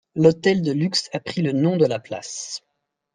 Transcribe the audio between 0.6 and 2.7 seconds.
de luxe a pris le nom de la place.